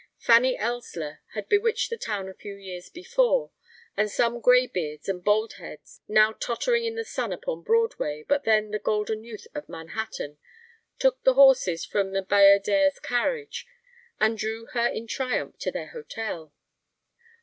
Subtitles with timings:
[0.17, 3.51] Fanny Ellsler had bewitched the town a few years before;
[3.95, 8.79] and some graybeards and baldheads, now tottering in the sun upon Broadway, but then the
[8.79, 10.39] golden youth of Manhattan,
[10.97, 13.67] took the horses from the Bayadere's carriage
[14.19, 16.51] and drew her in triumph to her hotel.